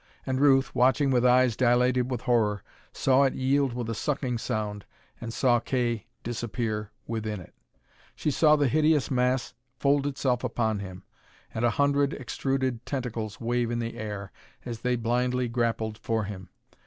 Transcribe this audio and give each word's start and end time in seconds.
And 0.25 0.39
Ruth, 0.41 0.73
watching 0.73 1.11
with 1.11 1.23
eyes 1.23 1.55
dilated 1.55 2.09
with 2.09 2.21
horror, 2.21 2.63
saw 2.91 3.21
it 3.25 3.35
yield 3.35 3.73
with 3.73 3.87
a 3.87 3.93
sucking 3.93 4.39
sound, 4.39 4.83
and 5.21 5.31
saw 5.31 5.59
Kay 5.59 6.07
disappear 6.23 6.89
within 7.05 7.39
it. 7.39 7.53
She 8.15 8.31
saw 8.31 8.55
the 8.55 8.67
hideous 8.67 9.11
mass 9.11 9.53
fold 9.77 10.07
itself 10.07 10.43
upon 10.43 10.79
him, 10.79 11.03
and 11.53 11.63
a 11.63 11.69
hundred 11.69 12.13
extruded 12.15 12.83
tentacles 12.83 13.39
wave 13.39 13.69
in 13.69 13.77
the 13.77 13.95
air 13.95 14.31
as 14.65 14.79
they 14.79 14.95
blindly 14.95 15.47
grappled 15.47 15.99
for 15.99 16.23
him. 16.23 16.49